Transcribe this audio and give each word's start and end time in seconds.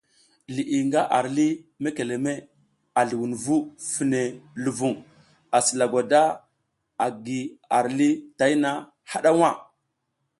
Liʼi 0.55 0.77
nga 0.87 1.01
ar 1.17 1.25
lih 1.35 1.53
mekeleme 1.83 2.33
a 2.99 3.01
zluwunvu 3.09 3.55
fine 3.91 4.21
luvuŋ 4.63 4.93
asi 5.57 5.73
lagwada 5.79 6.21
agi 7.05 7.39
ar 7.77 7.85
lih 7.97 8.15
tayna 8.37 8.71
haɗa 9.11 9.31
nha. 9.39 9.49